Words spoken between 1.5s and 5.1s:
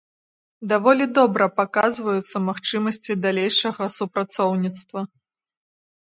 паказваюцца магчымасці далейшага супрацоўніцтва.